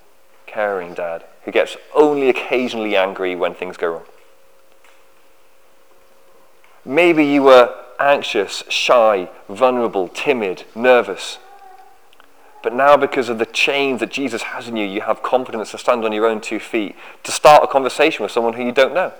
[0.52, 4.06] caring dad who gets only occasionally angry when things go wrong.
[6.84, 11.38] Maybe you were anxious, shy, vulnerable, timid, nervous.
[12.64, 15.78] But now, because of the change that Jesus has in you, you have confidence to
[15.78, 18.94] stand on your own two feet, to start a conversation with someone who you don't
[18.94, 19.14] know.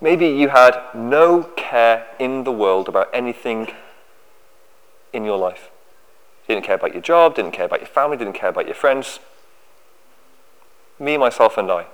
[0.00, 3.68] Maybe you had no care in the world about anything
[5.12, 5.70] in your life.
[6.48, 8.74] You didn't care about your job, didn't care about your family, didn't care about your
[8.74, 9.20] friends.
[10.98, 11.86] Me, myself, and I.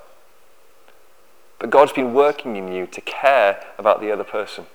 [1.58, 4.66] But God's been working in you to care about the other person.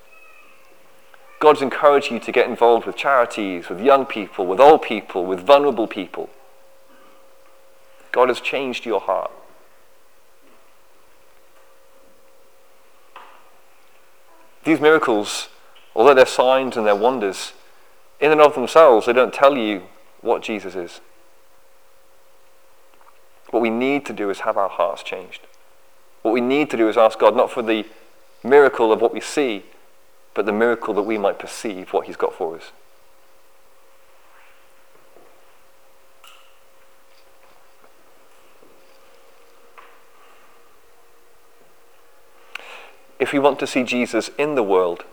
[1.40, 5.40] God's encouraged you to get involved with charities, with young people, with old people, with
[5.40, 6.30] vulnerable people.
[8.12, 9.32] God has changed your heart.
[14.66, 15.48] These miracles,
[15.96, 17.54] although they're signs and they're wonders,
[18.20, 19.84] in and of themselves, they don't tell you
[20.22, 21.01] what Jesus is.
[23.51, 25.41] What we need to do is have our hearts changed.
[26.22, 27.86] What we need to do is ask God not for the
[28.43, 29.65] miracle of what we see,
[30.34, 32.72] but the miracle that we might perceive what He's got for us.
[43.20, 45.03] if we want to see Jesus in the world,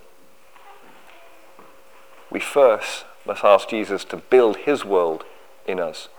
[2.37, 5.25] we first must ask Jesus to build his world
[5.67, 6.11] in us.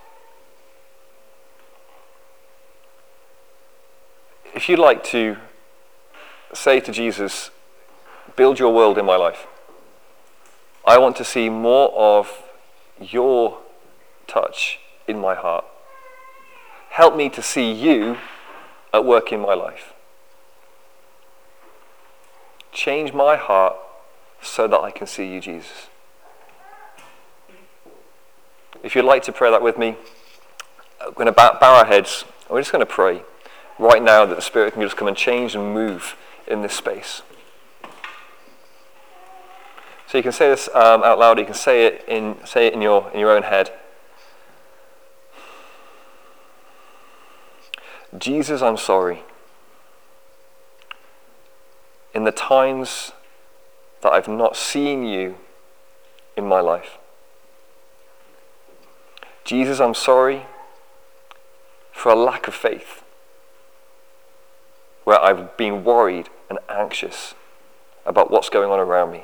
[4.56, 5.38] If you'd like to
[6.56, 7.52] say to Jesus,
[8.36, 9.46] build your world in my life,
[10.88, 12.42] I want to see more of
[13.00, 13.60] your
[14.26, 15.66] touch in my heart.
[16.90, 18.18] Help me to see you
[18.92, 19.94] at work in my life.
[22.72, 23.76] Change my heart
[24.42, 25.90] so that I can see you, Jesus.
[28.84, 29.96] If you'd like to pray that with me,
[31.06, 32.26] we're going to bow, our heads.
[32.50, 33.24] We're just going to pray
[33.78, 36.16] right now that the Spirit can just come and change and move
[36.48, 37.22] in this space.
[40.08, 41.38] So you can say this um, out loud.
[41.38, 43.72] You can say it in say it in your in your own head.
[48.18, 49.24] Jesus, I'm sorry
[52.18, 53.12] in the times
[54.02, 55.38] that I've not seen you
[56.36, 56.98] in my life.
[59.48, 60.46] Jesus, I'm sorry
[61.94, 63.02] for a lack of faith,
[65.06, 67.34] where I've been worried and anxious
[68.06, 69.24] about what's going on around me.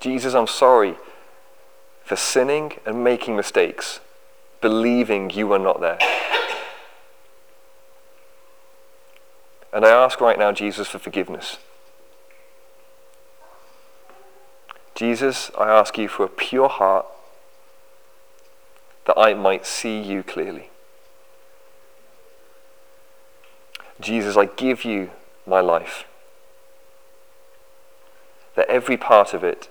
[0.00, 0.96] Jesus, I'm sorry
[2.04, 4.00] for sinning and making mistakes,
[4.60, 5.98] believing you are not there.
[9.72, 11.56] And I ask right now, Jesus, for forgiveness.
[15.02, 17.06] Jesus, I ask you for a pure heart
[19.04, 20.70] that I might see you clearly.
[23.98, 25.10] Jesus, I give you
[25.44, 26.04] my life.
[28.54, 29.68] That every part of it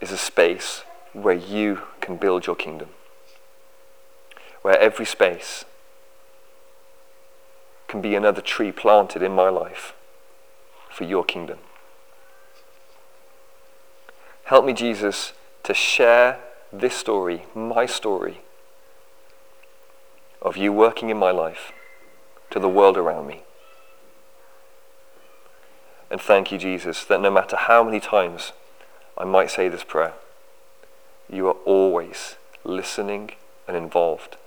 [0.00, 2.88] is a space where you can build your kingdom.
[4.62, 5.66] Where every space
[7.88, 9.92] can be another tree planted in my life
[10.88, 11.58] for your kingdom.
[14.48, 16.38] Help me, Jesus, to share
[16.72, 18.40] this story, my story,
[20.40, 21.70] of you working in my life
[22.48, 23.42] to the world around me.
[26.10, 28.52] And thank you, Jesus, that no matter how many times
[29.18, 30.14] I might say this prayer,
[31.30, 33.32] you are always listening
[33.66, 34.38] and involved,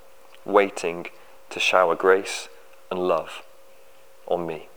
[0.45, 1.05] waiting
[1.51, 2.49] to shower grace
[2.89, 3.43] and love
[4.25, 4.67] on me.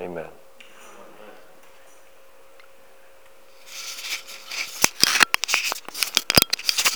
[0.00, 0.30] Amen.